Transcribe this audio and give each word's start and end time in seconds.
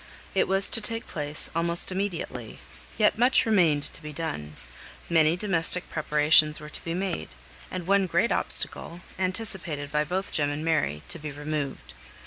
It 0.33 0.47
was 0.47 0.67
to 0.69 0.81
take 0.81 1.05
place 1.05 1.51
almost 1.55 1.91
immediately: 1.91 2.57
yet 2.97 3.19
much 3.19 3.45
remained 3.45 3.83
to 3.93 4.01
be 4.01 4.11
done; 4.11 4.55
many 5.11 5.37
domestic 5.37 5.87
preparations 5.91 6.59
were 6.59 6.69
to 6.69 6.83
be 6.83 6.95
made; 6.95 7.29
and 7.69 7.85
one 7.85 8.07
great 8.07 8.31
obstacle, 8.31 9.01
anticipated 9.19 9.91
by 9.91 10.03
both 10.03 10.31
Jem 10.31 10.49
and 10.49 10.65
Mary, 10.65 11.03
to 11.09 11.19
be 11.19 11.31
removed. 11.31 11.93